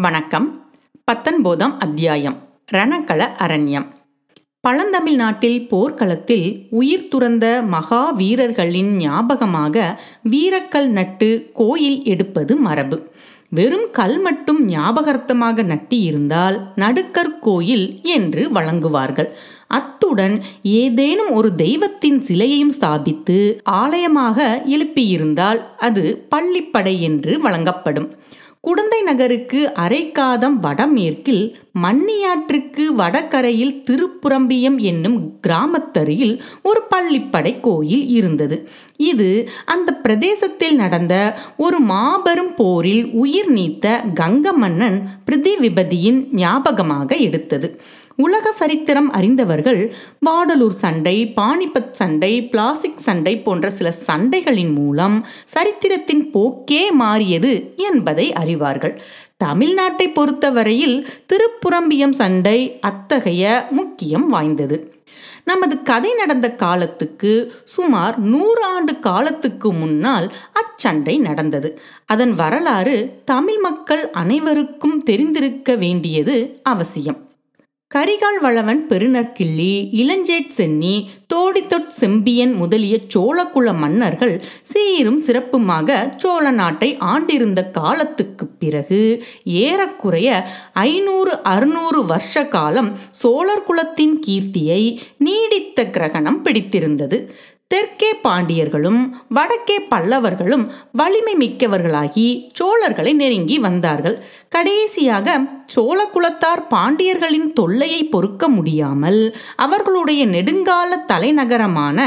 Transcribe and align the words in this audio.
வணக்கம். 0.00 0.70
பத்தொன்பதாம் 1.04 1.78
அத்தியாயம். 1.78 2.36
ரணக்கள 2.72 3.26
அரண்யம். 3.38 3.86
பழந்தமிழ்நாட்டில் 4.68 5.68
போர்க்களத்தில் 5.68 6.66
உயிர் 6.70 7.08
துறந்த 7.08 7.62
மகா 7.66 8.10
வீரர்களின் 8.10 8.96
ஞாபகமாக 8.96 10.00
வீரக்கல் 10.30 10.86
நட்டு 10.86 11.50
கோயில் 11.54 12.04
எடுப்பது 12.04 12.56
மரபு. 12.56 13.10
வெறும் 13.50 13.90
கல் 13.92 14.20
மட்டும் 14.20 14.68
ஞாபகார்த்தமாக 14.68 15.62
நட்டி 15.62 16.02
இருந்தால் 16.02 16.72
கோயில் 17.40 18.00
என்று 18.02 18.48
வழங்குவார்கள். 18.48 19.28
அத்துடன் 19.66 20.42
ஏதேனும் 20.62 21.30
ஒரு 21.30 21.54
தெய்வத்தின் 21.54 22.22
சிலையையும் 22.22 22.72
ஸ்தாபித்து 22.80 23.58
ஆலயமாக 23.64 24.62
எழுப்பியிருந்தால் 24.66 25.60
அது 25.78 26.26
பள்ளிப்படை 26.36 27.00
என்று 27.00 27.40
வழங்கப்படும். 27.40 28.17
குடந்தை 28.68 28.98
நகருக்கு 29.02 29.60
அரைக்காதம் 29.82 30.56
வடமேற்கில் 30.64 31.44
மன்னியாற்றுக்கு 31.82 32.84
வடகரையில் 33.00 33.74
திருப்புரம்பியம் 33.88 34.76
என்னும் 34.90 35.18
கிராமத்தருகில் 35.46 36.34
ஒரு 36.62 36.80
பள்ளிப்படை 36.90 37.52
கோயில் 37.60 38.04
இருந்தது. 38.08 38.56
இது 39.10 39.28
அந்த 39.74 39.92
பிரதேசத்தில் 40.04 40.76
நடந்த 40.76 41.14
ஒரு 41.56 41.78
மாபெரும் 41.92 42.52
போரில் 42.54 43.04
உயிர் 43.22 43.50
நீத்த 43.52 43.86
கங்க 44.20 44.52
மன்னன் 44.62 44.98
பிரிதிவிபதியின் 45.28 46.20
ஞாபகமாக 46.42 47.16
எடுத்தது. 47.28 47.70
உலக 48.22 48.52
சரித்திரம் 48.52 49.12
அறிந்தவர்கள் 49.12 49.94
வாடலூர் 50.26 50.76
சண்டை 50.82 51.32
பானிபத் 51.36 51.90
சண்டை 51.90 52.48
பிளாஸ்டிக் 52.48 52.98
சண்டை 52.98 53.38
போன்ற 53.38 53.70
சில 53.70 53.94
சண்டைகளின் 54.06 54.74
மூலம் 54.74 55.26
சரித்திரத்தின் 55.44 56.30
போக்கே 56.30 56.90
மாறியது 56.90 57.74
என்பதை 57.76 58.32
அறிவார்கள். 58.40 59.00
தமிழ்நாட்டை 59.44 60.12
பொறுத்தவரையில் 60.12 61.06
திருப்புரம்பியம் 61.28 62.10
சண்டை 62.10 62.78
அத்தகைய 62.80 63.68
முக்கியம் 63.70 64.28
வாய்ந்தது. 64.28 64.94
நமது 65.44 65.82
கதை 65.82 66.14
நடந்த 66.14 66.54
காலத்துக்கு 66.54 67.52
சுமார் 67.64 68.18
நூறு 68.18 68.64
ஆண்டு 68.64 68.98
காலத்துக்கு 68.98 69.72
முன்னால் 69.72 70.32
அச்சண்டை 70.52 71.18
நடந்தது. 71.18 71.80
அதன் 72.06 72.34
வரலாறு 72.34 73.22
தமிழ் 73.24 73.58
மக்கள் 73.58 74.10
அனைவருக்கும் 74.10 75.02
தெரிந்திருக்க 75.02 75.74
வேண்டியது 75.74 76.60
அவசியம். 76.62 77.26
கரிகால் 77.94 78.38
வளவன் 78.40 78.80
பெருநற்கிள்ளி 78.88 79.70
இளஞ்சேட் 79.92 80.50
சென்னி 80.56 81.08
தோடித்தொட் 81.34 81.86
செம்பியன் 81.86 82.52
முதலிய 82.52 82.98
சோழகுல 83.14 83.74
மன்னர்கள் 83.78 84.34
சீரும் 84.62 85.20
சிறப்புமாக 85.26 85.96
சோழ 86.16 86.50
நாட்டை 86.50 86.96
ஆண்டிருந்த 86.96 87.70
காலத்துக்கு 87.70 88.46
பிறகு 88.46 89.00
ஏறக்குறைய 89.44 90.44
ஐநூறு 90.72 91.42
அறுநூறு 91.42 92.06
வருஷ 92.06 92.44
காலம் 92.48 92.92
சோழர் 93.10 93.64
குலத்தின் 93.64 94.22
கீர்த்தியை 94.26 94.82
நீடித்த 95.18 95.86
கிரகணம் 95.90 96.42
பிடித்திருந்தது. 96.42 97.20
தெற்கே 97.70 98.08
பாண்டியர்களும் 98.22 99.00
வடக்கே 99.28 99.76
பல்லவர்களும் 99.90 100.64
வலிமை 100.92 101.34
மிக்கவர்களாகி 101.34 102.26
சோழர்களை 102.58 103.12
நெருங்கி 103.12 103.58
வந்தார்கள். 103.58 104.16
கடைசியாக 104.48 105.34
சோழ 105.64 105.98
குலத்தார் 106.14 106.62
பாண்டியர்களின் 106.70 107.52
தொல்லையை 107.52 108.04
பொறுக்க 108.04 108.48
முடியாமல் 108.48 109.18
அவர்களுடைய 109.56 110.26
நெடுங்கால 110.26 111.00
தலைநகரமான 111.06 111.98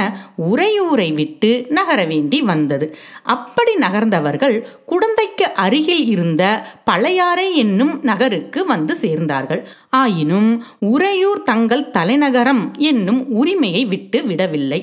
உறையூரை 0.52 1.14
விட்டு 1.14 1.52
நகர 1.70 2.06
வேண்டி 2.06 2.42
வந்தது. 2.42 2.88
அப்படி 3.36 3.76
நகர்ந்தவர்கள் 3.76 4.56
குடந்தைக்கு 4.88 5.48
அருகில் 5.66 6.06
இருந்த 6.06 6.44
பழையாறை 6.84 7.48
என்னும் 7.56 7.94
நகருக்கு 8.02 8.66
வந்து 8.66 8.96
சேர்ந்தார்கள். 9.02 9.64
ஆயினும் 9.90 10.64
உறையூர் 10.80 11.44
தங்கள் 11.44 11.90
தலைநகரம் 11.92 12.64
என்னும் 12.78 13.22
உரிமையை 13.30 13.86
விட்டு 13.86 14.24
விடவில்லை. 14.24 14.82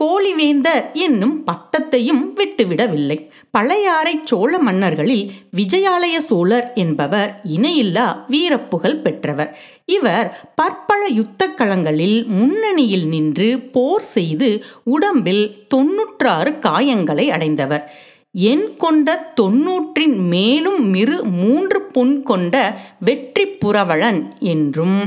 கோழிவேந்தர் 0.00 0.92
என்னும் 0.92 1.44
பட்டத்தையும் 1.46 2.24
விட்டுவிடவில்லை. 2.34 3.30
பழையாறை 3.50 4.20
சோழ 4.24 4.58
மன்னர்களில் 4.58 5.30
விஜயாலய 5.56 6.16
சோழர் 6.16 6.72
என்பவர் 6.74 7.40
இணையில்லா 7.56 8.06
வீரப்புகழ் 8.28 9.02
பெற்றவர். 9.02 9.58
இவர் 9.86 10.52
பற்பல 10.54 11.06
யுத்த 11.06 11.48
களங்களில் 11.48 12.26
முன்னணியில் 12.26 13.06
நின்று 13.06 13.58
போர் 13.58 14.06
செய்து 14.16 14.64
உடம்பில் 14.84 15.66
தொன்னூற்றாறு 15.68 16.50
காயங்களை 16.50 17.28
அடைந்தவர். 17.28 17.90
எண் 18.32 18.76
கொண்ட 18.76 19.32
தொன்னூற்றின் 19.40 20.16
மேலும் 20.28 20.94
மிரு 20.94 21.22
மூன்று 21.22 21.82
பொன் 21.82 22.22
கொண்ட 22.22 22.54
வெற்றி 23.00 23.44
புரவலன் 23.46 24.34
என்றும் 24.38 24.98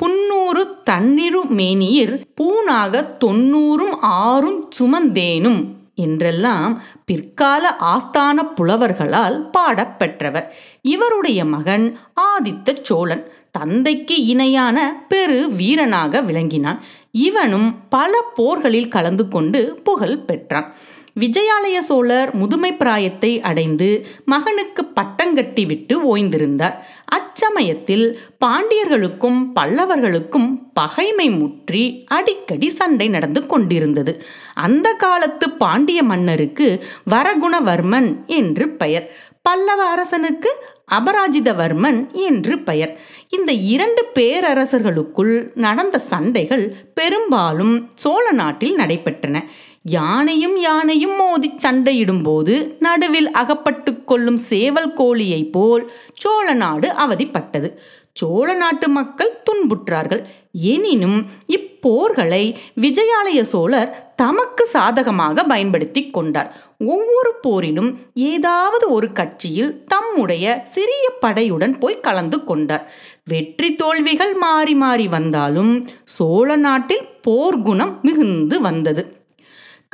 புன்னூறு 0.00 0.82
தன்னிரு 0.84 1.42
மேனியிர் 1.44 2.14
பூணாக 2.40 3.02
தொன்னூறும் 3.24 3.94
ஆறும் 4.00 4.68
சுமந்தேனும் 4.78 5.64
என்றெல்லாம் 5.94 6.82
பிற்கால 7.04 7.76
ஆஸ்தான 7.80 8.36
புலவர்களால் 8.56 9.50
பாடப்பெற்றவர். 9.58 10.46
இவருடைய 10.82 11.44
மகன் 11.44 11.98
ஆதித்த 12.20 12.76
சோழன் 12.82 13.24
தந்தைக்கு 13.50 14.24
இணையான 14.24 15.04
பெரு 15.08 15.50
வீரனாக 15.50 16.20
விளங்கினான். 16.20 16.80
இவனும் 17.10 17.88
பல 17.88 18.22
போர்களில் 18.34 18.88
கலந்து 18.88 19.28
கொண்டு 19.28 19.80
புகழ் 19.84 20.18
பெற்றான். 20.18 20.74
விஜயாலய 21.18 21.78
சோழர் 21.78 22.34
முதுமை 22.34 22.72
பிராயத்தை 22.74 23.40
அடைந்து 23.40 24.06
மகனுக்கு 24.24 24.82
பட்டங்கட்டி 24.94 25.66
விட்டு 25.66 26.16
ஓய்ந்திருந்தார். 26.16 26.76
அச்சமயத்தில் 27.08 28.18
பாண்டியர்களுக்கும் 28.44 29.40
பல்லவர்களுக்கும் 29.54 30.48
பகைமை 30.72 31.30
முற்றி 31.30 32.04
அடிக்கடி 32.06 32.68
சண்டை 32.70 33.08
நடந்து 33.08 33.46
கொண்டிருந்தது. 33.46 34.22
அந்த 34.54 34.92
காலத்து 34.92 35.50
பாண்டிய 35.50 36.02
மன்னருக்கு 36.02 36.84
வரகுணவர்மன் 37.10 38.26
என்று 38.26 38.68
பெயர். 38.68 39.08
பல்லவ 39.42 39.84
அரசனுக்கு 39.84 40.50
அபராஜிதவர்மன் 40.92 42.10
என்று 42.12 42.58
பெயர். 42.58 42.98
இந்த 43.28 43.52
இரண்டு 43.52 44.06
பேரரசர்களுக்குள் 44.14 45.52
நடந்த 45.54 45.98
சண்டைகள் 45.98 46.76
பெரும்பாலும் 46.94 47.90
சோழ 47.94 48.32
நாட்டில் 48.32 48.76
நடைபெற்றன. 48.76 49.38
யானையும் 49.84 50.58
யானையும் 50.58 51.16
மோதி 51.16 51.50
சண்டையிடும்போது 51.56 52.76
நடுவில் 52.78 53.30
அகப்பட்டு 53.30 54.04
கொள்ளும் 54.04 54.36
சேவல் 54.36 54.92
கோழியைப் 54.92 55.52
போல் 55.52 55.92
சோழ 56.12 56.54
நாடு 56.54 56.88
அவதிப்பட்டது. 56.88 57.76
சோழ 58.12 58.54
நாட்டு 58.54 58.88
மக்கள் 58.88 59.42
துன்புற்றார்கள். 59.50 60.24
எனினும் 60.52 61.26
இப்போர்களை 61.46 62.54
விஜயாலய 62.80 63.40
சோழர் 63.40 64.14
தமக்கு 64.16 64.66
சாதகமாக 64.66 65.44
பயன்படுத்தி 65.44 66.10
கொண்டார். 66.10 66.56
ஒவ்வொரு 66.78 67.32
போரிலும் 67.42 67.98
ஏதாவது 68.14 68.90
ஒரு 68.90 69.12
கட்சியில் 69.12 69.84
தம்முடைய 69.84 70.60
சிறிய 70.64 71.12
படையுடன் 71.20 71.78
போய் 71.78 72.00
கலந்து 72.00 72.44
கொண்டார். 72.44 72.90
வெற்றி 73.24 73.74
தோல்விகள் 73.74 74.34
மாறி 74.34 74.74
மாறி 74.74 75.08
வந்தாலும் 75.08 75.88
சோழ 76.04 76.56
நாட்டில் 76.56 77.08
போர்க்குணம் 77.28 78.00
மிகுந்து 78.02 78.60
வந்தது. 78.60 79.18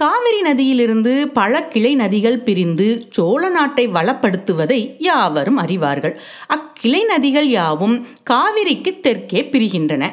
காவிரி 0.01 0.41
நதியிலிருந்து 0.41 1.29
பல 1.29 1.65
கிளை 1.65 1.97
நதிகள் 1.97 2.37
பிரிந்து 2.37 3.07
சோழ 3.11 3.49
நாட்டை 3.49 3.89
வளப்படுத்துவதை 3.89 4.97
யாவரும் 4.99 5.59
அறிவார்கள். 5.59 6.19
அக்கிளை 6.47 7.05
நதிகள் 7.05 7.49
யாவும் 7.49 8.07
காவிரிக்கு 8.31 9.01
தெற்கே 9.01 9.49
பிரிகின்றன. 9.53 10.05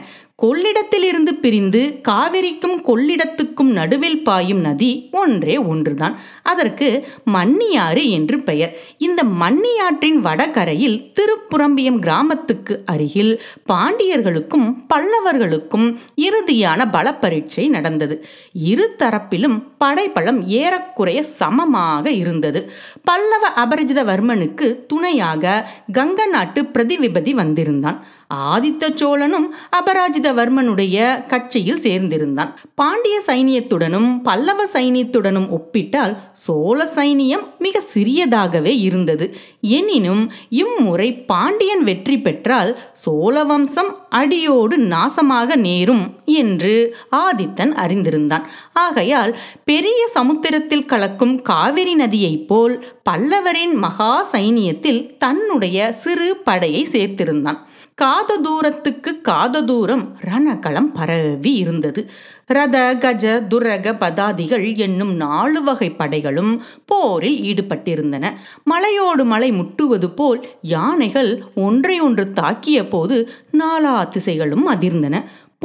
கொள்ளிடத்திலிருந்து 0.41 1.31
பிரிந்து 1.41 1.99
காவிரிக்கும் 2.07 2.77
கொள்ளிடத்துக்கும் 2.87 3.71
நடுவில் 3.71 4.23
பாயும் 4.23 4.59
நதி 4.59 5.09
ஒன்றே 5.11 5.57
ஒன்றுதான். 5.57 6.15
அதற்கு 6.43 7.07
மன்னியாறு 7.33 8.03
என்று 8.09 8.39
பெயர். 8.39 8.77
இந்த 8.97 9.23
மன்னியாற்றின் 9.23 10.17
வடகரையில் 10.21 11.13
திருப்புரம்பியம் 11.19 11.99
கிராமத்துக்கு 11.99 12.81
அருகில் 12.85 13.41
பாண்டியர்களுக்கும் 13.69 14.67
பல்லவர்களுக்கும் 14.93 15.87
இறுதியான 16.15 16.91
பல 16.91 17.13
பரீட்சை 17.15 17.67
நடந்தது. 17.67 18.25
இரு 18.53 18.95
தரப்பிலும் 18.99 19.63
படைபலம் 19.77 20.47
ஏறக்குறைய 20.47 21.23
சமமாக 21.23 22.09
இருந்தது. 22.09 22.71
பல்லவ 23.03 23.53
அபரிஜிதவர்மனுக்கு 23.65 24.85
துணையாக 24.85 25.71
கங்க 25.93 26.27
நாட்டு 26.29 26.61
பிரதிவிபதி 26.73 27.31
வந்திருந்தான். 27.31 28.12
ஆதித்த 28.29 28.89
சோழனும் 28.95 29.47
அபராஜிதவர்மனுடைய 29.71 31.25
கட்சியில் 31.27 31.79
சேர்ந்திருந்தான். 31.79 32.53
பாண்டிய 32.75 33.21
சைனியத்துடனும் 33.27 34.21
பல்லவ 34.23 34.65
சைனியத்துடனும் 34.73 35.49
ஒப்பிட்டால் 35.49 36.17
சோழ 36.31 36.89
சைனியம் 36.95 37.43
மிக 37.59 37.81
சிறியதாகவே 37.93 38.79
இருந்தது. 38.79 39.35
எனினும் 39.61 40.31
இம்முறை 40.49 41.13
பாண்டியன் 41.13 41.83
வெற்றி 41.83 42.19
பெற்றால் 42.19 42.79
சோழ 42.93 43.43
வம்சம் 43.43 44.07
அடியோடு 44.09 44.77
நாசமாக 44.77 45.55
நேரும் 45.55 46.15
என்று 46.25 46.95
ஆதித்தன் 47.11 47.73
அறிந்திருந்தான். 47.73 48.43
ஆகையால் 48.73 49.37
பெரிய 49.63 50.07
சமுத்திரத்தில் 50.07 50.85
கலக்கும் 50.85 51.41
காவிரி 51.41 51.95
நதியைப் 51.95 52.47
போல் 52.47 52.85
பல்லவரின் 53.09 53.73
மகா 53.73 54.27
சைனியத்தில் 54.31 55.17
தன்னுடைய 55.17 55.91
சிறு 55.91 56.35
படையை 56.35 56.87
சேர்த்திருந்தான். 56.91 57.57
காத 57.95 58.37
தூரத்துக்கு 58.37 59.21
காத 59.21 59.61
தூரம் 59.61 60.17
ரணகளம் 60.21 60.89
பரவி 60.93 61.53
இருந்தது. 61.53 62.01
ரத 62.47 62.77
கஜ 62.99 63.25
துரக 63.49 63.93
பதாதிகள் 63.99 64.75
என்னும் 64.75 65.13
நாலு 65.15 65.63
வகை 65.63 65.89
படைகளும் 65.91 66.61
போரில் 66.85 67.39
ஈடுபட்டிருந்தன. 67.41 68.25
மலையோடு 68.63 69.25
மலை 69.25 69.51
முட்டுவது 69.51 70.09
போல் 70.15 70.41
யானைகள் 70.61 71.43
ஒன்றை 71.55 71.99
ஒன்று 71.99 72.25
தாக்கிய 72.33 72.89
போது 72.89 73.29
நாலா 73.51 73.95
திசைகளும் 74.09 74.67
அதிர்ந்தன. 74.67 75.15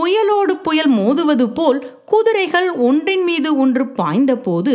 புயலோடு 0.00 0.54
புயல் 0.62 0.90
மோதுவது 0.90 1.46
போல் 1.54 1.78
குதிரைகள் 2.04 2.72
ஒன்றின் 2.72 3.24
மீது 3.24 3.56
ஒன்று 3.56 3.84
பாய்ந்தபோது 3.84 4.74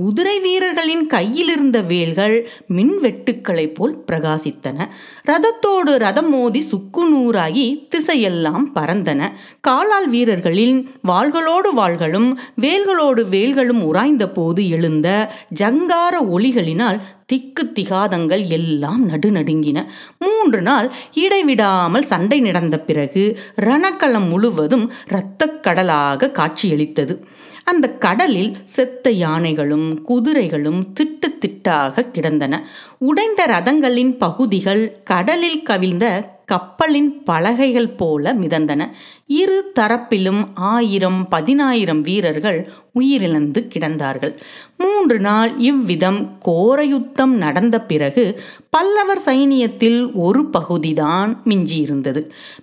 குதிரை 0.00 0.40
வீரர்களின் 0.40 1.06
கையில் 1.06 1.48
இருந்த 1.48 1.80
வேல்கள் 1.80 2.48
மின்வெட்டுக்களைப் 2.68 3.74
போல் 3.74 4.04
பிரகாசித்தன. 4.06 4.88
ரதத்தோடு 5.26 5.96
ரதம் 5.96 6.30
மோதி 6.30 6.62
சுக்குநூறாகி 6.70 7.88
திசையெல்லாம் 7.94 8.64
பறந்தன. 8.74 9.30
காலால் 9.60 10.08
வீரர்களின் 10.08 10.90
வாள்களோடு 11.08 11.72
வாள்களும் 11.76 12.36
வேல்களோடு 12.60 13.24
வேல்களும் 13.30 13.82
உராய்ந்த 13.82 14.28
போது 14.28 14.68
எழுந்த 14.68 15.32
ஜங்கார 15.60 16.14
ஒளிகளினால் 16.20 17.00
திக்கு 17.26 17.72
திகாதங்கள் 17.74 18.46
எல்லாம் 18.46 19.08
நடுநடுங்கின. 19.08 19.84
மூன்று 20.18 20.62
நாள் 20.62 20.92
இடைவிடாமல் 21.14 22.02
சண்டை 22.02 22.40
நடந்த 22.40 22.80
பிறகு 22.80 23.38
ரணக்களம் 23.60 24.28
முழுவதும் 24.28 24.92
இரத்தக்கடலாக 25.08 26.32
காட்சியளித்தது. 26.32 27.24
அந்த 27.72 27.86
கடலில் 28.04 28.52
செத்த 28.64 29.10
யானைகளும் 29.10 29.88
குதிரைகளும் 30.02 30.80
திட்டு 31.00 31.28
திட்டாக 31.40 32.10
கிடந்தன. 32.10 32.54
உடைந்த 32.98 33.46
ரதங்களின் 33.46 34.12
பகுதிகள் 34.18 34.82
கடலில் 35.04 35.62
கவிழ்ந்த 35.62 36.38
கப்பலின் 36.44 37.10
பலகைகள் 37.22 37.94
போல 38.00 38.34
மிதந்தன. 38.34 38.82
இரு 39.26 39.58
தரப்பிலும் 39.80 40.40
ஆயிரம் 40.54 41.28
பதினாயிரம் 41.28 42.00
வீரர்கள் 42.00 42.58
உயிரிழந்து 42.94 43.60
கிடந்தார்கள். 43.74 44.34
மூன்று 44.78 45.20
நாள் 45.20 45.52
இவ்விதம் 45.58 46.18
கோரயுத்தம் 46.44 47.34
நடந்த 47.44 47.76
பிறகு 47.82 48.24
பல்லவர் 48.70 49.22
சைனியத்தில் 49.26 50.00
ஒரு 50.14 50.42
பகுதிதான் 50.46 51.30
மிஞ்சியிருந்தது. 51.46 52.22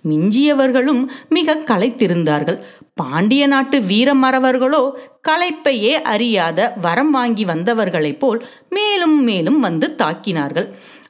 மிஞ்சியவர்களும் 0.09 1.03
மிக 1.29 1.55
களைத்திருந்தார்கள். 1.65 2.59
பாண்டிய 2.99 3.43
நாட்டு 3.47 3.77
வீரமறவர்களோ 3.91 4.83
களைப்பையே 5.27 5.93
அறியாத 6.13 6.59
வரம் 6.81 7.11
வாங்கி 7.11 7.45
வந்தவர்களைப் 7.45 8.19
போல் 8.19 8.39
மேலும் 8.69 9.17
மேலும் 9.23 9.59
வந்து 9.59 9.87
தாக்கினார்கள். 9.97 10.67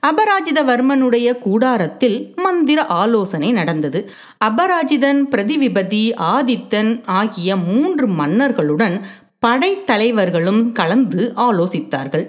அபராஜிதவர்மனுடைய 0.10 1.28
கூடாரத்தில் 1.38 2.18
மந்திர 2.36 2.80
ஆலோசனை 3.01 3.50
நடந்தது. 3.51 4.00
அபராஜிதன் 4.45 5.22
பிரதிவிபதி 5.31 6.04
ஆதித்தன் 6.34 6.92
ஆகிய 7.19 7.57
மூன்று 7.69 8.07
மன்னர்களுடன் 8.19 8.98
படைத்தலைவர்களும் 9.45 10.63
கலந்து 10.72 11.24
ஆலோசித்தார்கள். 11.48 12.28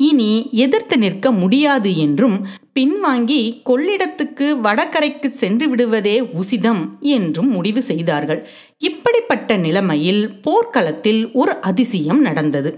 இனி 0.00 0.32
எதிர்த்து 0.64 0.96
நிற்க 0.98 1.26
முடியாது 1.32 1.90
என்றும் 1.96 2.34
பின்வாங்கி 2.74 3.40
கொள்ளிடத்துக்கு 3.66 4.46
வடகரைக்கு 4.64 5.28
சென்று 5.42 5.66
விடுவதே 5.68 6.16
உசிதம் 6.40 6.82
என்றும் 7.14 7.50
முடிவு 7.50 7.82
செய்தார்கள். 7.82 8.42
இப்படிப்பட்ட 8.78 9.56
நிலைமையில் 9.56 10.22
போர்க்களத்தில் 10.42 11.30
ஒரு 11.32 11.60
அதிசயம் 11.60 12.20
நடந்தது. 12.20 12.70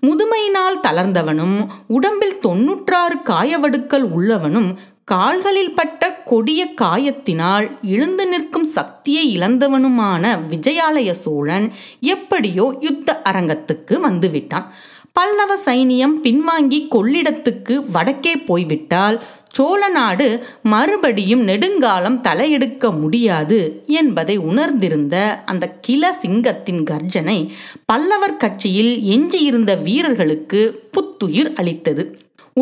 முதுமையினால் 0.00 0.76
தளர்ந்தவனும் 0.82 1.66
உடம்பில் 1.86 2.40
தொன்னூற்றாறு 2.40 3.16
காயவடுக்கள் 3.24 4.04
உள்ளவனும் 4.16 4.74
கால்களில் 5.04 5.74
பட்ட 5.74 6.22
கொடிய 6.24 6.74
காயத்தினால் 6.80 7.66
எழுந்து 7.82 8.26
நிற்கும் 8.26 8.64
சக்தியை 8.64 9.38
இழந்தவனுமான 9.38 10.38
விஜயாலய 10.50 11.10
சோழன் 11.10 11.72
எப்படியோ 12.00 12.76
யுத்த 12.80 13.20
அரங்கத்துக்கு 13.24 13.96
வந்துவிட்டான். 14.08 14.66
பல்லவ 15.12 15.56
சைனியம் 15.64 16.16
பின்வாங்கி 16.22 16.80
கொள்ளிடத்துக்கு 16.90 17.90
வடக்கே 17.92 18.36
போய்விட்டால் 18.36 19.22
சோழ 19.58 19.82
நாடு 19.88 20.26
மறுபடியும் 20.72 21.42
நெடுங்காலம் 21.42 22.18
தலையெடுக்க 22.24 22.90
முடியாது 22.98 23.58
என்பதை 24.00 24.36
உணர்ந்திருந்த 24.50 25.16
அந்த 25.44 25.64
கில 25.80 26.12
சிங்கத்தின் 26.22 26.82
கர்ஜனை 26.82 27.38
பல்லவர் 27.84 28.36
கட்சியில் 28.36 28.92
எஞ்சியிருந்த 29.14 29.74
வீரர்களுக்கு 29.86 30.60
புத்துயிர் 30.92 31.50
அளித்தது. 31.54 32.04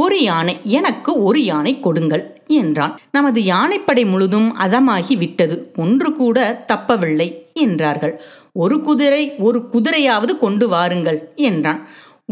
ஒரு 0.03 0.19
யானை 0.23 0.55
எனக்கு 0.79 1.11
ஒரு 1.23 1.41
யானை 1.45 1.75
கொடுங்கள் 1.81 2.25
என்றான். 2.61 2.95
நமது 3.13 3.41
யானைப்படை 3.45 4.05
முழுதும் 4.05 4.49
அதமாகி 4.55 5.17
விட்டது. 5.17 5.57
ஒன்று 5.77 6.11
கூட 6.13 6.39
தப்பவில்லை 6.73 7.29
என்றார்கள். 7.65 8.15
ஒரு 8.53 8.79
குதிரை 8.81 9.23
ஒரு 9.49 9.61
குதிரையாவது 9.73 10.35
கொண்டு 10.39 10.69
வாருங்கள் 10.69 11.21
என்றான். 11.49 11.81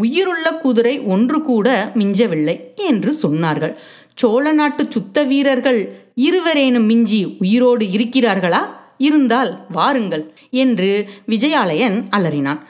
உயிருள்ள 0.02 0.46
குதிரை 0.62 0.94
ஒன்று 1.14 1.38
கூட 1.42 1.68
மிஞ்சவில்லை 1.94 2.54
என்று 2.88 3.10
சொன்னார்கள். 3.22 3.74
சோழ 4.14 4.52
நாட்டு 4.52 4.86
சுத்த 4.88 5.22
வீரர்கள் 5.22 5.80
இருவரேனும் 6.14 6.84
மிஞ்சி 6.84 7.36
உயிரோடு 7.38 7.86
இருக்கிறார்களா? 7.86 8.60
இருந்தால் 8.98 9.66
வாருங்கள் 9.72 10.32
என்று 10.50 11.08
விஜயாலயன் 11.28 11.96
அலறினான். 12.16 12.60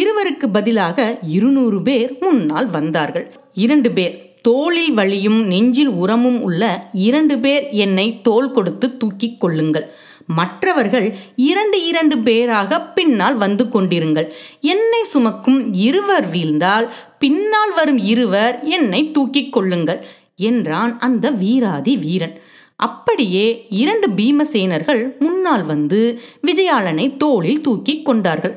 இருவருக்கு 0.00 0.46
பதிலாக 0.52 1.18
இருநூறு 1.22 1.82
பேர் 1.82 2.16
முன்னால் 2.20 2.70
வந்தார்கள். 2.70 3.26
இரண்டு 3.54 3.90
பேர் 3.90 4.14
தோளில் 4.42 4.94
வழியும் 4.94 5.46
நெஞ்சில் 5.46 5.88
உரமும் 5.88 6.42
உள்ள 6.42 6.88
இரண்டு 6.92 7.38
பேர் 7.38 7.68
என்னை 7.70 8.20
தோல் 8.22 8.52
கொடுத்து 8.52 8.96
தூக்கிக் 8.96 9.40
கொள்ளுங்கள். 9.40 9.88
மற்றவர்கள் 10.26 11.16
இரண்டு 11.36 11.86
இரண்டு 11.86 12.18
பேராக 12.18 12.80
பின்னால் 12.80 13.36
வந்து 13.36 13.64
கொண்டிருங்கள். 13.64 14.28
என்னை 14.60 15.02
சுமக்கும் 15.02 15.72
இருவர் 15.72 16.30
வீழ்ந்தால் 16.30 16.88
பின்னால் 17.18 17.74
வரும் 17.74 17.98
இருவர் 17.98 18.64
என்னை 18.64 19.10
தூக்கிக் 19.10 19.52
கொள்ளுங்கள். 19.52 20.06
என்றான் 20.38 20.98
அந்த 20.98 21.30
வீராதி 21.30 21.94
வீரன். 21.96 22.36
அப்படியே 22.76 23.66
இரண்டு 23.82 24.08
பீமசேனர்கள் 24.08 25.02
முன்னால் 25.18 25.64
வந்து 25.64 26.00
விஜயாளனை 26.46 27.06
தோளில் 27.16 27.60
தூக்கிக் 27.60 28.04
கொண்டார்கள். 28.04 28.56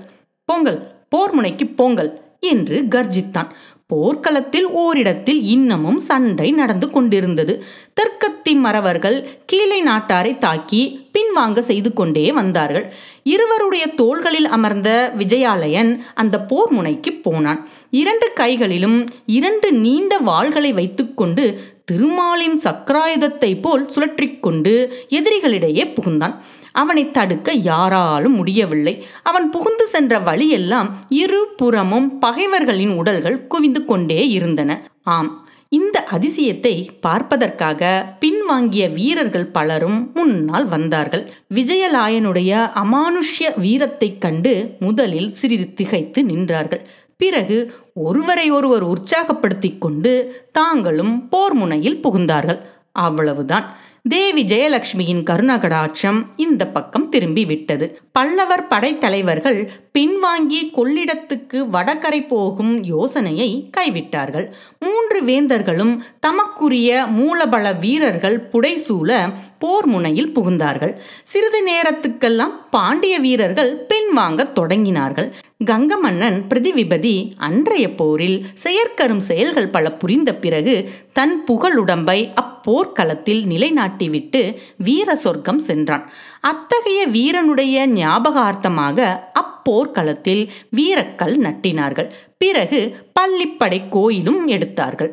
போங்கள் 0.49 0.79
போர் 1.09 1.33
முனைக்கு 1.33 1.65
போங்கள் 1.67 2.11
என்று 2.39 2.77
கர்ஜித்தான். 2.95 3.49
போர்க்களத்தில் 3.91 4.67
ஓரிடத்தில் 4.81 5.41
இன்னமும் 5.55 5.99
சண்டை 6.09 6.47
நடந்து 6.59 6.87
கொண்டிருந்தது. 6.89 7.53
தெற்கத்தி 7.99 8.53
மறவர்கள் 8.65 9.17
கீழே 9.45 9.79
நாட்டாரை 9.83 10.33
தாக்கி 10.37 10.81
பின்வாங்க 11.15 11.59
செய்து 11.69 11.89
கொண்டே 11.93 12.25
வந்தார்கள். 12.39 12.85
இருவருடைய 13.33 13.85
தோள்களில் 14.01 14.47
அமர்ந்த 14.57 14.89
விஜயாலயன் 15.17 15.91
அந்த 16.13 16.35
போர் 16.51 16.71
முனைக்கு 16.71 17.13
போனான். 17.25 17.61
இரண்டு 18.01 18.29
கைகளிலும் 18.33 18.97
இரண்டு 19.39 19.69
நீண்ட 19.85 20.19
வாள்களை 20.29 20.73
வைத்துக்கொண்டு 20.79 21.45
திருமாலின் 21.85 22.57
சக்கராயுதத்தை 22.65 23.51
போல் 23.61 23.85
சுழற்றிக்கொண்டு 23.95 24.73
எதிரிகளிடையே 25.19 25.85
புகுந்தான். 25.95 26.35
அவனை 26.71 27.11
தடுக்க 27.11 27.51
யாராலும் 27.51 28.35
முடியவில்லை. 28.35 29.05
அவன் 29.23 29.49
புகுந்து 29.49 29.87
சென்ற 29.87 30.19
வழியெல்லாம் 30.19 31.05
இரு 31.09 31.53
புறமும் 31.57 32.19
பகைவர்களின் 32.19 32.97
உடல்கள் 32.97 33.47
குவிந்து 33.47 33.85
கொண்டே 33.85 34.27
இருந்தன. 34.27 34.91
ஆம் 35.03 35.49
இந்த 35.69 36.07
அதிசயத்தை 36.11 36.87
பார்ப்பதற்காக 37.01 38.13
பின்வாங்கிய 38.19 38.93
வீரர்கள் 38.93 39.45
பலரும் 39.45 40.11
முன்னால் 40.13 40.67
வந்தார்கள். 40.67 41.33
விஜயலாயனுடைய 41.53 42.69
அமானுஷ்ய 42.75 43.59
வீரத்தைக் 43.61 44.17
கண்டு 44.17 44.75
முதலில் 44.79 45.29
சிறிது 45.29 45.73
திகைத்து 45.73 46.21
நின்றார்கள். 46.21 46.85
பிறகு 47.17 47.73
ஒருவரை 47.93 48.51
ஒருவர் 48.51 48.83
உற்சாகப்படுத்திக் 48.85 49.77
கொண்டு 49.77 50.41
தாங்களும் 50.51 51.29
போர் 51.29 51.53
முனையில் 51.53 51.99
புகுந்தார்கள். 52.03 52.61
அவ்வளவுதான். 52.91 53.75
தேவி 54.09 54.43
ஜெயலட்சுமியின் 54.43 55.23
கருணகடாட்சம் 55.23 56.25
இந்த 56.35 56.67
பக்கம் 56.67 57.09
திரும்பி 57.09 57.45
விட்டது 57.45 58.01
பல்லவர் 58.11 58.67
படைத்தலைவர்கள் 58.67 59.69
பின்வாங்கி 59.93 60.61
கொள்ளிடத்துக்கு 60.71 61.59
வடகரை 61.73 62.27
போகும் 62.27 62.83
யோசனையை 62.83 63.69
கைவிட்டார்கள். 63.77 64.47
மூன்று 64.79 65.21
வேந்தர்களும் 65.21 65.97
தமக்குரிய 66.19 67.05
மூலபல 67.17 67.79
வீரர்கள் 67.79 68.49
புடைசூழ 68.51 69.33
போர் 69.61 69.87
முனையில் 69.93 70.33
புகுந்தார்கள். 70.35 70.93
சிறிது 71.31 71.59
நேரத்துக்கெல்லாம் 71.69 72.55
பாண்டிய 72.75 73.15
வீரர்கள் 73.25 73.71
பின்வாங்கத் 73.89 74.55
தொடங்கினார்கள். 74.59 75.29
கங்க 75.65 75.93
மன்னன் 76.01 76.37
பிரதிவிபதி 76.49 77.15
அன்றைய 77.47 77.85
போரில் 77.99 78.37
செயற்கரும் 78.63 79.23
செயல்கள் 79.29 79.73
பல 79.75 79.91
புரிந்த 80.01 80.31
பிறகு 80.43 80.75
தன் 81.17 81.35
புகழுடம்பை 81.47 82.19
அப்போர்க்களத்தில் 82.41 83.43
நிலைநாட்டிவிட்டு 83.51 84.41
வீர 84.77 85.15
சொர்க்கம் 85.15 85.61
சென்றான். 85.69 86.05
அத்தகைய 86.51 87.01
வீரனுடைய 87.07 87.87
ஞாபகார்த்தமாக 87.99 88.99
அப்போர்க்களத்தில் 89.41 90.43
வீரக்கல் 90.77 91.37
நட்டினார்கள். 91.47 92.09
பிறகு 92.37 92.79
பள்ளிப்படை 93.19 93.79
கோயிலும் 93.89 94.41
எடுத்தார்கள். 94.47 95.11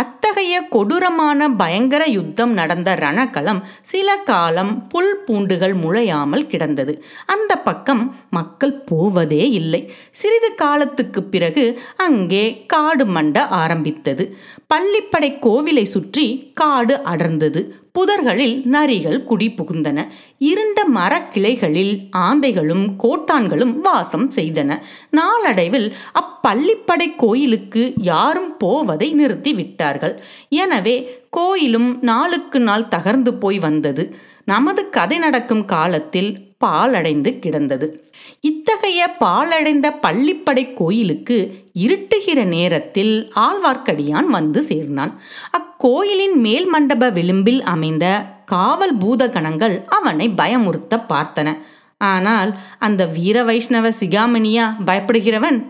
அத்தகைய 0.00 0.54
கொடூரமான 0.74 1.48
பயங்கர 1.60 2.02
யுத்தம் 2.16 2.52
நடந்த 2.52 2.90
ரணக்களம் 3.04 3.60
சில 3.92 4.08
காலம் 4.30 4.72
புல் 4.88 5.14
பூண்டுகள் 5.26 5.74
முளையாமல் 5.84 6.46
கிடந்தது. 6.46 6.94
அந்த 7.26 7.52
பக்கம் 7.68 8.02
மக்கள் 8.30 8.74
போவதே 8.90 9.44
இல்லை. 9.60 9.82
சிறிது 10.10 10.50
காலத்துக்கு 10.54 11.22
பிறகு 11.34 11.64
அங்கே 12.06 12.44
காடு 12.66 13.06
மண்ட 13.16 13.38
ஆரம்பித்தது. 13.62 14.26
பள்ளிப்படை 14.74 15.38
கோவிலை 15.40 15.82
சுற்றி 15.82 16.52
காடு 16.54 16.94
அடர்ந்தது. 16.94 17.72
புதர்களில் 17.92 18.62
நரிகள் 18.64 19.24
குடி 19.24 19.48
புகுந்தன. 19.48 20.06
இருண்ட 20.38 20.84
மரக்கிளைகளில் 20.94 22.00
ஆந்தைகளும் 22.16 22.86
கோட்டான்களும் 22.98 23.74
வாசம் 23.80 24.30
செய்தன. 24.30 24.78
நாளடைவில் 25.10 25.92
அப்பள்ளிப்படை 26.20 27.16
கோயிலுக்கு 27.16 27.92
யாரும் 28.02 28.56
போவதை 28.56 29.12
நிறுத்தி 29.12 29.54
விட்டார்கள். 29.54 30.22
எனவே 30.48 31.24
கோயிலும் 31.30 31.98
நாளுக்கு 32.02 32.60
நாள் 32.60 32.90
தகர்ந்து 32.90 33.28
போய் 33.28 33.58
வந்தது. 33.58 34.14
நமது 34.44 34.90
கதை 34.90 35.18
நடக்கும் 35.18 35.64
காலத்தில் 35.64 36.47
பாலடைந்து 36.64 37.38
கிடந்தது. 37.38 38.12
இத்தகைய 38.40 39.16
பாலடைந்த 39.20 39.94
பள்ளிப்படை 40.02 40.74
கோயிலுக்கு 40.74 41.36
இருட்டுகிற 41.78 42.44
நேரத்தில் 42.44 43.32
ஆழ்வார்க்கடியான் 43.34 44.26
வந்து 44.26 44.62
சேர்ந்தான். 44.62 45.20
அக்கோயிலின் 45.50 46.40
மேல் 46.40 46.66
மண்டப 46.66 47.10
விளிம்பில் 47.10 47.62
அமைந்த 47.62 48.24
காவல் 48.44 48.98
பூதகணங்கள் 48.98 49.84
அவனை 49.88 50.28
பயமுறுத்த 50.28 51.02
பார்த்தன. 51.08 51.58
ஆனால் 51.98 52.58
அந்த 52.78 53.06
வீர 53.06 53.44
வைஷ்ணவ 53.44 53.88
சிகாமணியா 54.00 54.66
பயப்படுகிறவன் 54.86 55.66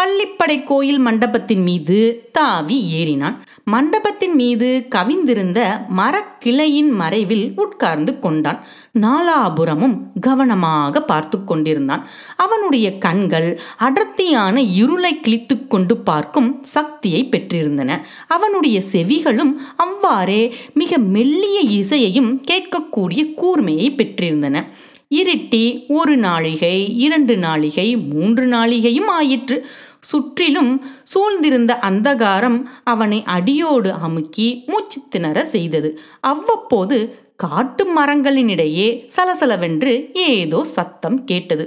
பள்ளிப்படை 0.00 0.64
கோயில் 0.64 0.98
மண்டபத்தின் 0.98 1.62
மீது 1.62 2.28
தாவி 2.32 2.76
ஏறினான். 2.92 3.34
மண்டபத்தின் 3.64 4.34
மீது 4.34 4.86
கவிந்திருந்த 4.94 5.60
மரக்கிளையின் 5.96 6.88
மறைவில் 6.88 7.52
உட்கார்ந்து 7.54 8.18
கொண்டான். 8.18 8.60
நாலாபுரமும் 9.00 9.96
கவனமாக 10.20 11.02
பார்த்து 11.02 11.44
கொண்டிருந்தான். 11.44 12.08
அவனுடைய 12.36 12.98
கண்கள் 12.98 13.60
அடர்த்தியான 13.78 14.62
இருளை 14.62 15.20
கிழித்து 15.20 15.66
கொண்டு 15.66 15.96
பார்க்கும் 15.96 16.58
சக்தியை 16.62 17.28
பெற்றிருந்தன. 17.30 18.00
அவனுடைய 18.28 18.80
செவிகளும் 18.92 19.52
அவ்வாறே 19.76 20.54
மிக 20.74 20.98
மெல்லிய 20.98 21.60
இசையையும் 21.60 22.32
கேட்கக்கூடிய 22.50 23.24
கூர்மையை 23.34 23.90
பெற்றிருந்தன. 23.94 24.64
இருட்டி 25.12 25.64
ஒரு 25.88 26.14
நாளிகை 26.18 26.76
இரண்டு 26.96 27.34
நாளிகை 27.36 27.86
மூன்று 28.08 28.44
நாளிகையும் 28.46 29.06
ஆயிற்று. 29.06 29.66
சுற்றிலும் 30.00 30.84
சூழ்ந்திருந்த 31.14 31.72
அந்தகாரம் 31.80 32.58
அவனை 32.84 33.22
அடியோடு 33.24 33.92
அமுக்கி 33.92 34.64
மூச்சு 34.66 35.00
திணற 35.08 35.44
செய்தது. 35.44 35.90
அவ்வப்போது 36.20 36.98
காட்டு 37.36 37.84
மரங்களினிடையே 37.98 38.88
சலசலவென்று 39.16 39.92
ஏதோ 40.14 40.64
சத்தம் 40.64 41.24
கேட்டது. 41.24 41.66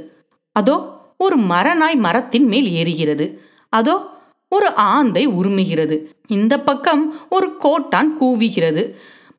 அதோ 0.52 0.76
ஒரு 1.18 1.38
மரநாய் 1.40 1.96
மரத்தின் 1.96 2.48
மேல் 2.48 2.70
ஏறுகிறது. 2.82 3.28
அதோ 3.70 3.96
ஒரு 4.50 4.70
ஆந்தை 4.74 5.28
உருமுகிறது. 5.28 5.98
இந்த 6.28 6.54
பக்கம் 6.60 7.04
ஒரு 7.30 7.58
கோட்டான் 7.58 8.12
கூவுகிறது. 8.22 8.84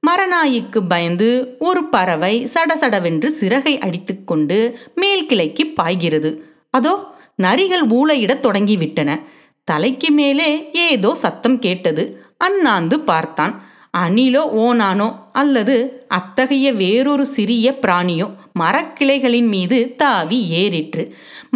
மரநாய்க்கு 0.07 0.81
பயந்து 0.89 1.57
ஒரு 1.59 1.85
பறவை 1.85 2.49
சடசடவென்று 2.55 3.27
சிறகை 3.27 3.79
அடித்துக்கொண்டு 3.79 4.79
மேல் 4.95 5.27
கிளைக்கு 5.27 5.67
பாய்கிறது. 5.67 6.31
அதோ 6.71 6.95
நரிகள் 7.43 7.85
ஊளையிடத் 7.89 8.45
தொடங்கிவிட்டன. 8.47 9.21
தலைக்கு 9.65 10.11
மேலே 10.11 10.71
ஏதோ 10.73 11.15
சத்தம் 11.15 11.59
கேட்டது. 11.59 12.25
அண்ணாந்து 12.39 13.01
பார்த்தான். 13.01 13.55
அணிலோ 13.99 14.43
ஓனானோ 14.57 15.15
அல்லது 15.33 16.05
அத்தகைய 16.09 16.73
வேறொரு 16.73 17.27
சிறிய 17.27 17.79
பிராணியோ? 17.83 18.27
மரக்கிளைகளின் 18.61 19.49
மீது 19.49 19.95
தாவி 19.97 20.39
ஏறிற்று. 20.51 21.05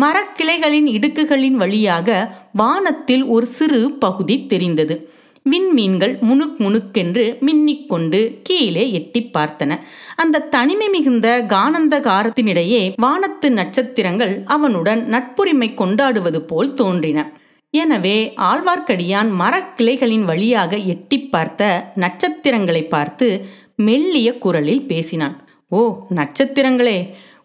மரக்கிளைகளின் 0.00 0.86
இடுக்குகளின் 0.86 1.58
வழியாக 1.62 2.36
வானத்தில் 2.52 3.24
ஒரு 3.24 3.46
சிறு 3.46 3.90
பகுதி 3.90 4.46
தெரிந்தது. 4.46 4.96
விண்மீன்கள் 5.46 6.18
முணுக் 6.20 6.58
முணுக்கென்று 6.58 7.24
மின்னிக்கொண்டு 7.46 8.40
கீழே 8.42 8.92
எட்டி 8.92 9.30
பார்த்தன. 9.36 9.78
அந்த 10.16 10.38
தனிமை 10.38 10.88
மிகுந்த 10.88 11.46
கானந்த 11.48 12.00
காரத்தினிடையே 12.00 12.82
வானத்து 12.96 13.50
நட்சத்திரங்கள் 13.50 14.44
அவனுடன் 14.44 15.02
நட்புரிமை 15.08 15.74
கொண்டாடுவது 15.74 16.42
போல் 16.42 16.74
தோன்றின. 16.74 17.18
எனவே 17.70 18.34
ஆழ்வார்க்கடியான் 18.36 19.30
மரக்கிளைகளின் 19.40 20.24
வழியாக 20.24 20.76
எட்டி 20.76 21.18
பார்த்த 21.18 21.92
நட்சத்திரங்களை 21.94 22.82
பார்த்து 22.84 23.28
மெல்லிய 23.76 24.38
குரலில் 24.38 24.86
பேசினான். 24.86 25.36
ஓ 25.68 25.80
நட்சத்திரங்களே 26.10 26.98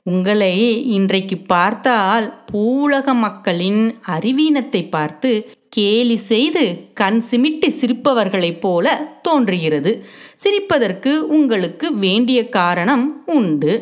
உங்களை 0.04 0.54
இன்றைக்கு 0.88 1.38
பார்த்தால் 1.38 2.26
பூலக 2.52 3.14
மக்களின் 3.14 3.84
அறிவீனத்தை 4.06 4.82
பார்த்து 4.90 5.32
கேலி 5.76 6.18
செய்து 6.32 6.64
கண் 6.94 7.22
சிமிட்டி 7.32 7.70
சிரிப்பவர்களைப் 7.80 8.60
போல 8.60 8.86
தோன்றுகிறது. 9.22 9.92
சிரிப்பதற்கு 10.44 11.12
உங்களுக்கு 11.36 11.88
வேண்டிய 11.96 12.40
காரணம் 12.60 13.06
உண்டு. 13.26 13.74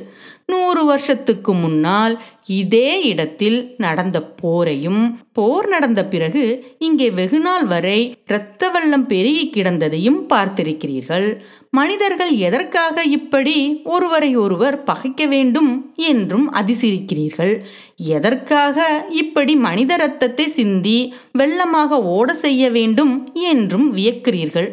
நூறு 0.54 0.82
வருஷத்துக்கு 0.86 1.52
முன்னால் 1.64 2.14
இதே 2.60 2.90
இடத்தில் 3.12 3.60
நடந்த 3.86 4.18
போரையும் 4.42 5.04
போர் 5.38 5.68
நடந்த 5.68 6.02
பிறகு 6.14 6.44
இங்கே 6.88 7.08
வெகுநாள் 7.20 7.66
வரை 7.74 8.00
இரத்த 8.30 8.70
வெள்ளம் 8.76 9.06
பெருகி 9.12 9.46
கிடந்ததையும் 9.50 10.22
பார்த்திருக்கிறீர்கள். 10.32 11.28
மனிதர்கள் 11.78 12.32
எதற்காக 12.48 13.04
இப்படி 13.18 13.56
ஒருவரை 13.94 14.30
ஒருவர் 14.36 14.78
பகைக்க 14.84 15.26
வேண்டும் 15.28 15.72
என்றும் 16.10 16.48
அதிசரிக்கிறீர்கள் 16.60 17.54
எதற்காக 18.16 18.78
இப்படி 19.22 19.54
மனித 19.68 19.96
ரத்தத்தை 19.96 20.46
சிந்தி 20.58 20.98
வெள்ளமாக 21.40 22.02
ஓட 22.16 22.34
செய்ய 22.46 22.64
வேண்டும் 22.78 23.14
என்றும் 23.52 23.88
வியக்கிறீர்கள். 23.98 24.70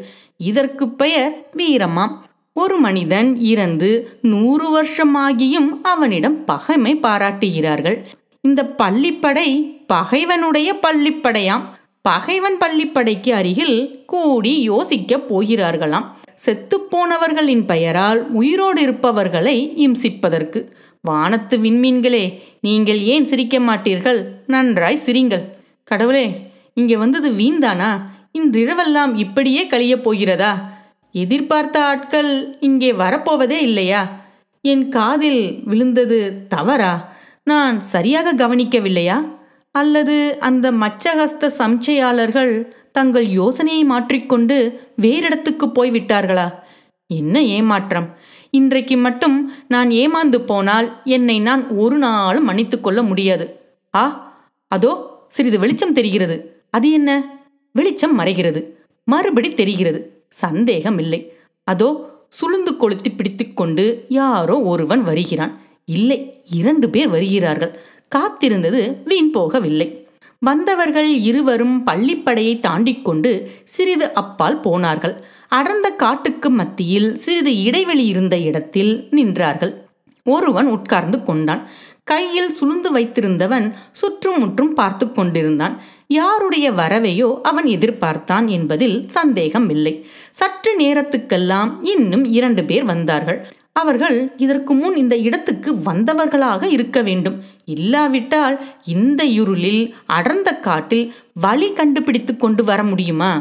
இதற்கு 0.50 0.84
பெயர் 1.00 1.32
வீரமாம். 1.58 2.14
ஒரு 2.52 2.76
மனிதன் 2.76 3.38
இறந்து 3.40 4.18
நூறு 4.22 4.66
வருஷமாகியும் 4.76 5.80
அவனிடம் 5.82 6.44
பகைமை 6.44 6.96
பாராட்டுகிறார்கள். 6.96 8.06
இந்த 8.40 8.74
பள்ளிப்படை 8.78 9.76
பகைவனுடைய 9.86 10.78
பள்ளிப்படையாம். 10.82 11.62
பகைவன் 12.02 12.56
பள்ளிப்படைக்கு 12.56 13.30
அருகில் 13.30 14.04
கூடி 14.06 14.70
யோசிக்கப் 14.70 15.26
போகிறார்களாம். 15.28 16.06
செத்துப்போனவர்களின் 16.46 17.64
பெயரால் 17.64 18.32
உயிரோடு 18.32 18.82
இருப்பவர்களை 18.82 19.72
இம்சிப்பதற்கு. 19.76 20.66
வானத்து 21.00 21.58
விண்மீன்களே 21.58 22.38
நீங்கள் 22.60 23.00
ஏன் 23.00 23.24
சிரிக்க 23.24 23.58
மாட்டீர்கள்? 23.58 24.26
நன்றாய் 24.46 24.96
சிரிங்கள். 24.96 25.56
கடவுளே 25.84 26.50
இங்கே 26.74 26.96
வந்தது 26.96 27.30
வீண்தானா 27.30 28.00
இன்றிரவெல்லாம் 28.38 29.16
இப்படியே 29.16 29.66
கழியப் 29.66 30.02
போகிறதா? 30.02 30.79
எதிர்பார்த்த 31.12 31.84
ஆட்கள் 31.84 32.56
இங்கே 32.60 32.92
வரப்போவதே 32.92 33.58
இல்லையா? 33.60 34.28
என் 34.62 34.88
காதில் 34.88 35.62
விழுந்தது 35.64 36.46
தவறா? 36.48 37.12
நான் 37.44 37.80
சரியாக 37.80 38.34
கவனிக்கவில்லையா? 38.34 39.38
அல்லது 39.70 40.36
அந்த 40.40 40.72
மச்சகஸ்த 40.72 41.50
சம்சையாளர்கள் 41.58 42.68
தங்கள் 42.92 43.26
யோசனையை 43.26 43.84
மாற்றிக்கொண்டு 43.84 44.80
வேறிடத்துக்கு 45.02 45.66
போய்விட்டார்களா? 45.74 46.54
என்ன 47.06 47.42
ஏமாற்றம்? 47.42 48.18
இன்றைக்கு 48.50 48.96
மட்டும் 48.96 49.52
நான் 49.68 49.88
ஏமாந்து 49.88 50.36
போனால் 50.36 51.00
என்னை 51.04 51.40
நான் 51.40 51.68
ஒரு 51.68 51.98
நாளும் 51.98 52.44
மன்னித்து 52.44 52.80
கொள்ள 52.80 53.02
முடியாது. 53.02 53.74
ஆ 53.94 54.32
அதோ 54.68 55.18
சிறிது 55.28 55.58
வெளிச்சம் 55.58 55.92
தெரிகிறது. 55.92 56.64
அது 56.70 56.90
என்ன? 56.90 57.38
வெளிச்சம் 57.72 58.18
மறைகிறது. 58.18 58.64
மறுபடி 59.04 59.54
தெரிகிறது. 59.54 60.19
சந்தேகமில்லை. 60.30 61.32
அதோ 61.64 61.88
சுளுந்து 62.40 62.76
கொளுத்தி 62.76 63.10
பிடித்துக்கொண்டு 63.10 64.04
யாரோ 64.08 64.62
ஒருவன் 64.62 65.02
வருகிறான். 65.02 65.60
இல்லை 65.84 66.42
இரண்டு 66.50 66.90
பேர் 66.90 67.08
வருகிறார்கள். 67.08 67.80
காத்திருந்தது 68.14 68.96
வீண் 69.04 69.32
போகவில்லை. 69.34 69.88
வந்தவர்கள் 70.38 71.20
இருவரும் 71.20 71.86
பள்ளிப்படையை 71.86 72.60
தாண்டி 72.60 73.02
கொண்டு 73.02 73.50
சிறிது 73.64 74.12
அப்பால் 74.12 74.60
போனார்கள். 74.60 75.24
அடர்ந்த 75.48 75.90
காட்டுக்கு 75.90 76.50
மத்தியில் 76.50 77.16
சிறிது 77.16 77.62
இடைவெளி 77.62 78.06
இருந்த 78.06 78.38
இடத்தில் 78.38 79.08
நின்றார்கள். 79.10 79.74
ஒருவன் 80.24 80.66
உட்கார்ந்து 80.66 81.22
கொண்டான். 81.22 81.68
கையில் 82.04 82.54
சுளுந்து 82.60 82.90
வைத்திருந்தவன் 82.94 83.72
சுற்றும் 83.90 84.38
முற்றும் 84.38 84.74
பார்த்து 84.74 85.12
கொண்டிருந்தான். 85.12 85.82
யாருடைய 86.10 86.72
வரவையோ 86.72 87.40
அவன் 87.42 87.64
எதிர்பார்த்தான் 87.64 88.46
என்பதில் 88.46 89.06
சந்தேகம் 89.08 89.68
இல்லை 89.70 89.92
சற்று 90.30 90.72
நேரத்துக்கெல்லாம் 90.80 91.70
இன்னும் 91.82 92.24
இரண்டு 92.24 92.64
பேர் 92.64 92.84
வந்தார்கள். 92.84 93.38
அவர்கள் 93.72 94.32
இதற்கு 94.36 94.74
முன் 94.74 94.94
இந்த 94.94 95.16
இடத்துக்கு 95.16 95.70
வந்தவர்களாக 95.84 96.62
இருக்க 96.68 97.02
வேண்டும். 97.02 97.36
இல்லாவிட்டால் 97.64 98.56
இந்த 98.84 99.24
இருளில் 99.24 99.94
அடர்ந்த 100.06 100.58
காட்டில் 100.58 101.04
வழி 101.34 101.72
கண்டுபிடித்து 101.72 102.36
கொண்டு 102.36 102.64
வர 102.64 102.82
முடியுமா? 102.82 103.32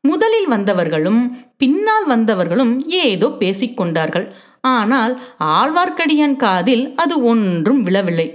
முதலில் 0.00 0.48
வந்தவர்களும் 0.48 1.22
பின்னால் 1.56 2.06
வந்தவர்களும் 2.06 2.74
ஏதோ 3.04 3.36
பேசிக்கொண்டார்கள் 3.38 4.26
ஆனால் 4.60 5.12
ஆழ்வார்க்கடியான் 5.54 6.36
காதில் 6.36 6.94
அது 6.94 7.22
ஒன்றும் 7.22 7.82
விழவில்லை. 7.82 8.28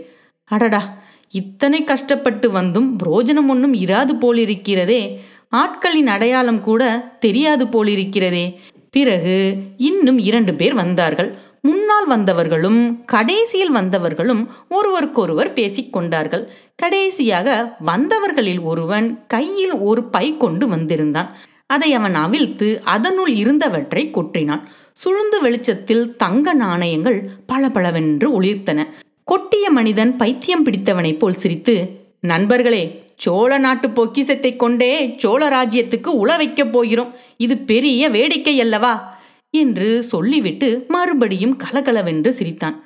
அடடா! 0.51 0.81
இத்தனை 1.29 1.83
கஷ்டப்பட்டு 1.83 2.51
வந்தும் 2.51 2.97
புரோஜனம் 2.97 3.47
ஒன்றும் 3.47 3.73
இராது 3.73 4.13
போலிருக்கிறதே. 4.21 5.17
ஆட்களின் 5.51 6.07
அடையாளம் 6.07 6.61
கூட 6.61 7.11
தெரியாது 7.19 7.65
போலிருக்கிறதே. 7.65 8.55
பிறகு 8.91 9.55
இன்னும் 9.77 10.17
இரண்டு 10.17 10.53
பேர் 10.53 10.73
வந்தார்கள். 10.73 11.37
முன்னால் 11.61 12.09
வந்தவர்களும் 12.09 13.03
கடைசியில் 13.05 13.71
வந்தவர்களும் 13.71 14.45
ஒருவருக்கொருவர் 14.69 15.53
பேசிக்கொண்டார்கள் 15.53 16.47
கடைசியாக 16.75 17.75
வந்தவர்களில் 17.85 18.61
ஒருவன் 18.61 19.23
கையில் 19.27 19.73
ஒரு 19.73 20.03
பை 20.03 20.37
கொண்டு 20.37 20.67
வந்திருந்தான். 20.67 21.35
அதை 21.65 21.93
அவன் 21.93 22.15
அவிழ்த்து 22.15 22.81
அதனுள் 22.83 23.33
இருந்தவற்றை 23.33 24.11
கொற்றினான் 24.11 24.61
சுழுந்து 24.91 25.41
வெளிச்சத்தில் 25.41 26.15
தங்க 26.15 26.53
நாணயங்கள் 26.53 27.29
பளபளவென்று 27.45 28.41
ஒளிர்த்தன. 28.41 28.83
கொட்டிய 29.31 29.69
மனிதன் 29.69 30.15
பைத்தியம் 30.15 30.65
பிடித்தவனைப் 30.65 31.17
போல் 31.17 31.33
சிரித்து 31.33 31.89
நண்பர்களே 32.19 33.03
சோழ 33.17 33.57
நாட்டு 33.57 33.89
பொக்கிசத்தை 33.89 34.55
கொண்டே 34.55 35.13
சோழ 35.17 35.49
ராஜ்யத்துக்கு 35.49 36.07
உள 36.07 36.37
வைக்கப் 36.37 36.71
போகிறோம். 36.71 37.13
இது 37.37 37.57
பெரிய 37.57 38.09
வேடிக்கை 38.09 38.59
அல்லவா? 38.59 39.19
என்று 39.49 40.03
சொல்லிவிட்டு 40.03 40.85
மறுபடியும் 40.87 41.55
கலகலவென்று 41.55 42.33
சிரித்தான். 42.33 42.83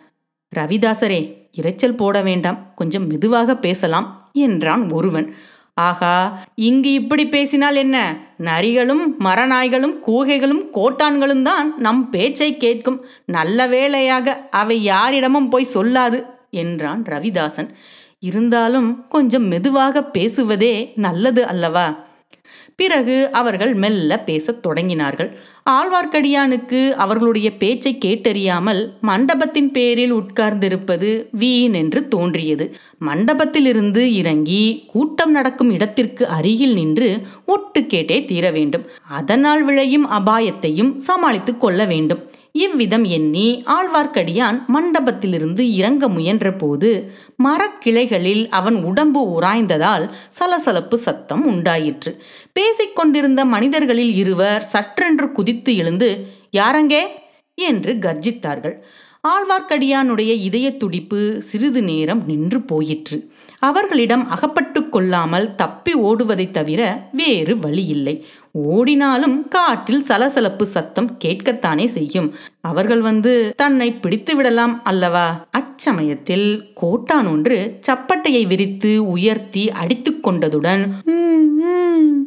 ரவிதாசரே 0.56 1.34
இரைச்சல் 1.62 1.98
போட 1.98 2.22
வேண்டாம். 2.22 2.74
கொஞ்சம் 2.76 3.08
மெதுவாக 3.08 3.58
பேசலாம் 3.58 4.30
என்றான் 4.34 4.92
ஒருவன். 4.92 5.36
ஆகா 5.88 6.16
இங்கு 6.68 6.92
இப்படி 6.94 7.24
பேசினால் 7.28 7.76
என்ன? 7.76 7.98
நரிகளும் 8.44 9.04
மரநாய்களும் 9.20 9.96
கூகைகளும் 10.08 10.64
கோட்டான்களும் 10.78 11.42
தான் 11.42 11.68
நம் 11.78 12.02
பேச்சை 12.10 12.50
கேட்கும். 12.58 13.00
நல்ல 13.38 13.68
வேளையாக 13.68 14.36
அவை 14.62 14.78
யாரிடமும் 14.84 15.50
போய் 15.50 15.74
சொல்லாது 15.74 16.20
என்றான் 16.64 17.02
ரவிதாசன். 17.10 17.70
இருந்தாலும் 18.30 18.90
கொஞ்சம் 19.08 19.48
மெதுவாக 19.48 20.04
பேசுவதே 20.16 20.74
நல்லது 20.96 21.42
அல்லவா? 21.48 21.88
பிறகு 22.80 23.30
அவர்கள் 23.32 23.74
மெல்ல 23.74 24.20
பேசத் 24.20 24.66
தொடங்கினார்கள். 24.66 25.30
ஆழ்வார்க்கடியானுக்கு 25.70 26.92
அவர்களுடைய 26.92 27.58
பேச்சை 27.58 27.98
கேட்டறியாமல் 28.06 28.82
மண்டபத்தின் 29.02 29.72
பேரில் 29.72 30.14
உட்கார்ந்திருப்பது 30.14 31.26
வீண் 31.32 31.74
என்று 31.74 32.08
தோன்றியது. 32.08 32.76
மண்டபத்திலிருந்து 33.06 34.04
இறங்கி 34.14 34.84
கூட்டம் 34.88 35.32
நடக்கும் 35.32 35.72
இடத்திற்கு 35.72 36.28
அருகில் 36.28 36.74
நின்று 36.74 37.22
ஒட்டு 37.46 37.82
கேட்டே 37.82 38.26
தீர 38.26 38.52
வேண்டும். 38.52 38.86
அதனால் 39.10 39.64
விளையும் 39.64 40.10
அபாயத்தையும் 40.12 40.98
சமாளித்துக் 40.98 41.62
கொள்ள 41.62 41.86
வேண்டும். 41.86 42.29
இவ்விதம் 42.56 43.04
எண்ணி 43.04 43.64
ஆழ்வார்க்கடியான் 43.66 44.58
மண்டபத்திலிருந்து 44.74 45.60
இறங்க 45.60 46.08
முயன்றபோது 46.08 46.90
மரக்கிளைகளில் 47.44 48.50
அவன் 48.50 48.84
உடம்பு 48.84 49.22
உராய்ந்ததால் 49.36 50.06
சலசலப்பு 50.30 50.98
சத்தம் 50.98 51.46
உண்டாயிற்று. 51.46 52.22
பேசிக்கொண்டிருந்த 52.54 53.46
மனிதர்களில் 53.46 54.14
இருவர் 54.14 54.66
சற்றென்று 54.74 55.32
குதித்து 55.32 55.76
எழுந்து 55.76 56.10
யாரங்கே 56.58 57.04
என்று 57.56 57.94
கர்ஜித்தார்கள். 57.94 58.78
ஆழ்வார்க்கடியானுடைய 59.28 60.32
இதய 60.40 60.78
துடிப்பு 60.78 61.42
சிறிது 61.42 61.84
நேரம் 61.84 62.26
நின்று 62.26 62.62
போயிற்று. 62.62 63.32
அவர்களிடம் 63.60 64.28
அகப்பட்டு 64.28 64.90
கொள்ளாமல் 64.90 65.56
தப்பி 65.56 65.94
ஓடுவதைத் 65.94 66.52
தவிர 66.52 67.10
வேறு 67.12 67.60
வழி 67.60 67.86
இல்லை 67.86 68.26
ஓடினாலும் 68.52 69.48
காட்டில் 69.48 70.02
சலசலப்பு 70.02 70.66
சத்தம் 70.66 71.18
கேட்கத்தானே 71.26 71.86
செய்யும். 71.86 72.36
அவர்கள் 72.62 73.02
வந்து 73.02 73.54
தன்னை 73.58 73.94
பிடித்து 73.94 74.36
விடலாம் 74.36 74.84
அல்லவா? 74.84 75.48
அச்சமயத்தில் 75.58 76.74
கோட்டான் 76.74 77.28
ஒன்று 77.28 77.80
சப்பட்டையை 77.90 78.48
விரித்து 78.48 79.08
உயர்த்தி 79.08 79.72
அடித்து 79.72 80.12
கொண்டதுடன் 80.12 80.90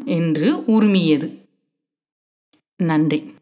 என்று 0.05 0.55
உருமியது. 0.55 1.39
நன்றி. 2.77 3.41